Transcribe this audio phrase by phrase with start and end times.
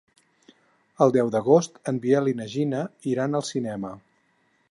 [1.05, 2.81] El deu d'agost en Biel i na Gina
[3.13, 3.93] iran al cinema.